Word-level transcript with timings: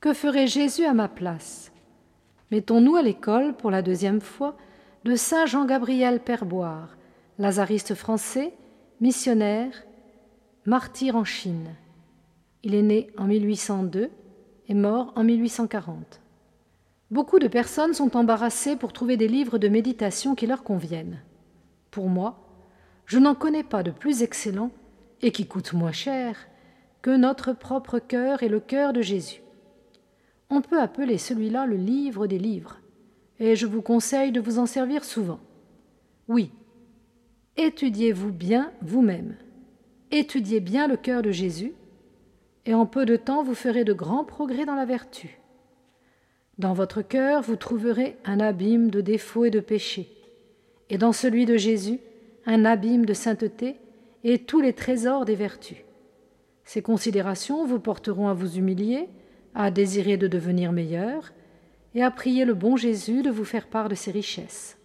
que 0.00 0.14
ferait 0.14 0.46
Jésus 0.46 0.84
à 0.84 0.94
ma 0.94 1.08
place? 1.08 1.72
Mettons-nous 2.50 2.96
à 2.96 3.02
l'école, 3.02 3.54
pour 3.54 3.70
la 3.70 3.82
deuxième 3.82 4.20
fois, 4.20 4.56
de 5.04 5.14
Saint 5.14 5.46
Jean-Gabriel 5.46 6.20
Perboire, 6.20 6.96
lazariste 7.38 7.94
français, 7.94 8.54
missionnaire, 9.00 9.84
martyr 10.64 11.16
en 11.16 11.24
Chine. 11.24 11.74
Il 12.62 12.74
est 12.74 12.82
né 12.82 13.10
en 13.18 13.24
1802 13.24 14.10
et 14.68 14.74
mort 14.74 15.12
en 15.16 15.24
1840. 15.24 16.20
Beaucoup 17.10 17.38
de 17.38 17.48
personnes 17.48 17.94
sont 17.94 18.16
embarrassées 18.16 18.76
pour 18.76 18.92
trouver 18.92 19.16
des 19.16 19.28
livres 19.28 19.58
de 19.58 19.68
méditation 19.68 20.34
qui 20.34 20.46
leur 20.46 20.62
conviennent. 20.62 21.20
Pour 21.90 22.08
moi, 22.08 22.38
je 23.04 23.18
n'en 23.18 23.34
connais 23.34 23.64
pas 23.64 23.82
de 23.82 23.90
plus 23.90 24.22
excellent 24.22 24.70
et 25.20 25.32
qui 25.32 25.46
coûte 25.46 25.72
moins 25.72 25.92
cher 25.92 26.36
que 27.02 27.16
notre 27.16 27.52
propre 27.52 27.98
cœur 27.98 28.42
et 28.42 28.48
le 28.48 28.60
cœur 28.60 28.92
de 28.92 29.02
Jésus. 29.02 29.42
On 30.50 30.60
peut 30.60 30.80
appeler 30.80 31.16
celui-là 31.16 31.66
le 31.66 31.76
livre 31.76 32.26
des 32.26 32.38
livres, 32.38 32.80
et 33.38 33.54
je 33.54 33.66
vous 33.66 33.82
conseille 33.82 34.32
de 34.32 34.40
vous 34.40 34.58
en 34.58 34.66
servir 34.66 35.04
souvent. 35.04 35.38
Oui, 36.28 36.50
étudiez-vous 37.56 38.32
bien 38.32 38.72
vous-même, 38.82 39.36
étudiez 40.10 40.60
bien 40.60 40.88
le 40.88 40.96
cœur 40.96 41.22
de 41.22 41.30
Jésus, 41.30 41.72
et 42.66 42.74
en 42.74 42.84
peu 42.84 43.06
de 43.06 43.16
temps 43.16 43.42
vous 43.44 43.54
ferez 43.54 43.84
de 43.84 43.92
grands 43.92 44.24
progrès 44.24 44.66
dans 44.66 44.74
la 44.74 44.84
vertu. 44.84 45.38
Dans 46.58 46.74
votre 46.74 47.00
cœur 47.00 47.42
vous 47.42 47.56
trouverez 47.56 48.16
un 48.24 48.40
abîme 48.40 48.90
de 48.90 49.00
défauts 49.00 49.44
et 49.44 49.50
de 49.50 49.60
péchés, 49.60 50.08
et 50.90 50.98
dans 50.98 51.12
celui 51.12 51.46
de 51.46 51.56
Jésus 51.56 52.00
un 52.44 52.64
abîme 52.64 53.06
de 53.06 53.14
sainteté 53.14 53.76
et 54.24 54.40
tous 54.40 54.60
les 54.60 54.72
trésors 54.72 55.24
des 55.24 55.36
vertus. 55.36 55.78
Ces 56.64 56.82
considérations 56.82 57.64
vous 57.64 57.80
porteront 57.80 58.28
à 58.28 58.34
vous 58.34 58.56
humilier, 58.56 59.08
à 59.54 59.70
désirer 59.70 60.16
de 60.16 60.28
devenir 60.28 60.72
meilleur, 60.72 61.32
et 61.94 62.02
à 62.02 62.10
prier 62.10 62.44
le 62.44 62.54
bon 62.54 62.76
Jésus 62.76 63.22
de 63.22 63.30
vous 63.30 63.44
faire 63.44 63.66
part 63.66 63.88
de 63.88 63.94
ses 63.94 64.10
richesses. 64.10 64.78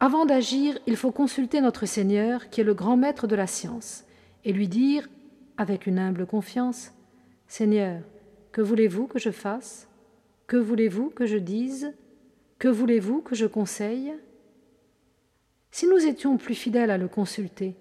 Avant 0.00 0.26
d'agir, 0.26 0.78
il 0.86 0.96
faut 0.96 1.12
consulter 1.12 1.60
notre 1.60 1.86
Seigneur, 1.86 2.50
qui 2.50 2.60
est 2.60 2.64
le 2.64 2.74
grand 2.74 2.96
maître 2.96 3.26
de 3.26 3.36
la 3.36 3.46
science, 3.46 4.04
et 4.44 4.52
lui 4.52 4.68
dire, 4.68 5.08
avec 5.56 5.86
une 5.86 5.98
humble 5.98 6.26
confiance, 6.26 6.92
Seigneur, 7.46 8.02
que 8.52 8.60
voulez-vous 8.60 9.06
que 9.06 9.18
je 9.18 9.30
fasse? 9.30 9.88
Que 10.46 10.56
voulez-vous 10.56 11.10
que 11.10 11.26
je 11.26 11.38
dise? 11.38 11.94
Que 12.58 12.68
voulez-vous 12.68 13.20
que 13.22 13.34
je 13.34 13.46
conseille? 13.46 14.12
Si 15.70 15.86
nous 15.86 16.04
étions 16.06 16.36
plus 16.36 16.54
fidèles 16.54 16.90
à 16.90 16.98
le 16.98 17.08
consulter, 17.08 17.74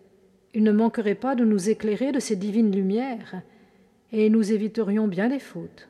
il 0.53 0.63
ne 0.63 0.71
manquerait 0.71 1.15
pas 1.15 1.35
de 1.35 1.43
nous 1.43 1.69
éclairer 1.69 2.11
de 2.11 2.19
ses 2.19 2.35
divines 2.35 2.71
lumières, 2.71 3.41
et 4.13 4.29
nous 4.29 4.53
éviterions 4.53 5.07
bien 5.07 5.27
les 5.27 5.39
fautes. 5.39 5.89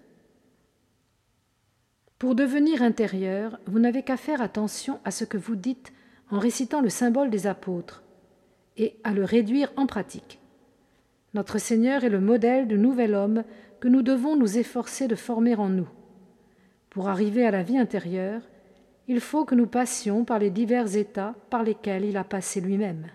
Pour 2.17 2.35
devenir 2.35 2.81
intérieur, 2.81 3.59
vous 3.67 3.79
n'avez 3.79 4.02
qu'à 4.02 4.16
faire 4.16 4.41
attention 4.41 4.99
à 5.03 5.11
ce 5.11 5.25
que 5.25 5.38
vous 5.38 5.57
dites 5.57 5.91
en 6.31 6.39
récitant 6.39 6.81
le 6.81 6.89
symbole 6.89 7.29
des 7.29 7.47
apôtres, 7.47 8.01
et 8.77 8.95
à 9.03 9.13
le 9.13 9.25
réduire 9.25 9.71
en 9.75 9.85
pratique. 9.85 10.39
Notre 11.33 11.59
Seigneur 11.59 12.05
est 12.05 12.09
le 12.09 12.21
modèle 12.21 12.67
du 12.67 12.77
nouvel 12.77 13.13
homme 13.13 13.44
que 13.81 13.89
nous 13.89 14.01
devons 14.01 14.35
nous 14.35 14.57
efforcer 14.57 15.07
de 15.07 15.16
former 15.16 15.56
en 15.56 15.67
nous. 15.67 15.89
Pour 16.89 17.09
arriver 17.09 17.45
à 17.45 17.51
la 17.51 17.62
vie 17.62 17.78
intérieure, 17.78 18.41
il 19.07 19.19
faut 19.19 19.44
que 19.44 19.53
nous 19.53 19.67
passions 19.67 20.23
par 20.23 20.39
les 20.39 20.50
divers 20.50 20.95
états 20.95 21.35
par 21.50 21.63
lesquels 21.63 22.06
il 22.06 22.16
a 22.16 22.23
passé 22.23 22.62
lui-même. 22.62 23.07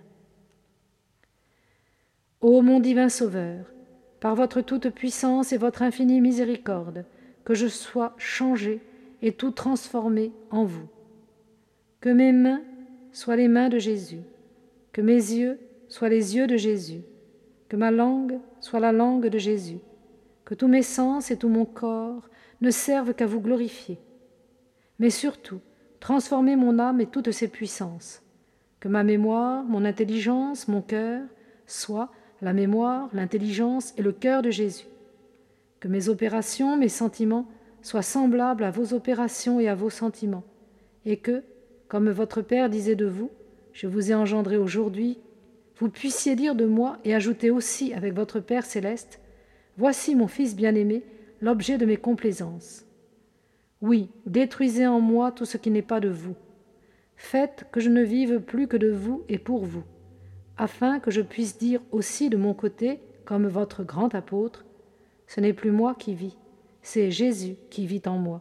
Ô 2.41 2.60
mon 2.60 2.78
divin 2.78 3.08
Sauveur, 3.08 3.72
par 4.20 4.34
votre 4.34 4.60
toute-puissance 4.60 5.52
et 5.52 5.58
votre 5.58 5.82
infinie 5.82 6.20
miséricorde, 6.20 7.04
que 7.44 7.54
je 7.54 7.66
sois 7.66 8.14
changé 8.18 8.80
et 9.22 9.32
tout 9.32 9.50
transformé 9.50 10.32
en 10.50 10.64
vous. 10.64 10.88
Que 12.00 12.10
mes 12.10 12.32
mains 12.32 12.62
soient 13.12 13.36
les 13.36 13.48
mains 13.48 13.68
de 13.68 13.78
Jésus, 13.78 14.22
que 14.92 15.00
mes 15.00 15.14
yeux 15.14 15.58
soient 15.88 16.08
les 16.08 16.36
yeux 16.36 16.46
de 16.46 16.56
Jésus, 16.56 17.02
que 17.68 17.76
ma 17.76 17.90
langue 17.90 18.38
soit 18.60 18.80
la 18.80 18.92
langue 18.92 19.26
de 19.26 19.38
Jésus, 19.38 19.78
que 20.44 20.54
tous 20.54 20.68
mes 20.68 20.82
sens 20.82 21.30
et 21.30 21.36
tout 21.36 21.48
mon 21.48 21.64
corps 21.64 22.28
ne 22.60 22.70
servent 22.70 23.14
qu'à 23.14 23.26
vous 23.26 23.40
glorifier. 23.40 23.98
Mais 24.98 25.10
surtout, 25.10 25.60
transformez 26.00 26.56
mon 26.56 26.78
âme 26.78 27.00
et 27.00 27.06
toutes 27.06 27.32
ses 27.32 27.48
puissances, 27.48 28.22
que 28.80 28.88
ma 28.88 29.04
mémoire, 29.04 29.64
mon 29.64 29.84
intelligence, 29.84 30.68
mon 30.68 30.82
cœur 30.82 31.22
soient 31.66 32.10
la 32.41 32.53
mémoire, 32.53 33.09
l'intelligence 33.12 33.94
et 33.97 34.03
le 34.03 34.12
cœur 34.12 34.43
de 34.43 34.50
Jésus. 34.50 34.87
Que 35.81 35.88
mes 35.88 36.09
opérations, 36.09 36.76
mes 36.76 36.88
sentiments 36.88 37.47
soient 37.82 38.03
semblables 38.03 38.65
à 38.65 38.71
vos 38.71 38.94
opérations 38.94 39.60
et 39.60 39.69
à 39.69 39.75
vos 39.75 39.91
sentiments, 39.91 40.44
et 41.04 41.19
que, 41.19 41.43
comme 41.88 42.10
votre 42.10 42.43
Père 42.43 42.69
disait 42.69 42.97
de 42.97 43.06
vous, 43.06 43.31
je 43.72 43.87
vous 43.87 44.10
ai 44.10 44.15
engendré 44.15 44.56
aujourd'hui, 44.56 45.19
vous 45.77 45.88
puissiez 45.88 46.34
dire 46.34 46.54
de 46.54 46.65
moi 46.65 46.98
et 47.04 47.15
ajouter 47.15 47.50
aussi 47.50 47.94
avec 47.94 48.15
votre 48.15 48.41
Père 48.41 48.65
céleste, 48.65 49.21
Voici 49.77 50.16
mon 50.16 50.27
Fils 50.27 50.56
bien-aimé, 50.56 51.04
l'objet 51.41 51.78
de 51.78 51.87
mes 51.87 51.97
complaisances. 51.97 52.84
Oui, 53.81 54.10
détruisez 54.27 54.88
en 54.88 55.00
moi 55.00 55.31
tout 55.31 55.44
ce 55.44 55.56
qui 55.56 55.71
n'est 55.71 55.82
pas 55.82 56.00
de 56.00 56.09
vous. 56.09 56.34
Faites 57.15 57.66
que 57.71 57.78
je 57.78 57.88
ne 57.88 58.03
vive 58.03 58.41
plus 58.41 58.66
que 58.66 58.77
de 58.77 58.91
vous 58.91 59.22
et 59.28 59.38
pour 59.38 59.65
vous 59.65 59.84
afin 60.58 60.98
que 60.98 61.10
je 61.10 61.22
puisse 61.22 61.56
dire 61.56 61.80
aussi 61.92 62.28
de 62.28 62.36
mon 62.36 62.52
côté, 62.52 63.00
comme 63.24 63.46
votre 63.46 63.84
grand 63.84 64.14
apôtre, 64.14 64.64
Ce 65.26 65.42
n'est 65.42 65.52
plus 65.52 65.70
moi 65.70 65.94
qui 65.94 66.14
vis, 66.14 66.38
c'est 66.80 67.10
Jésus 67.10 67.56
qui 67.69 67.86
vit 67.86 68.00
en 68.06 68.16
moi. 68.16 68.41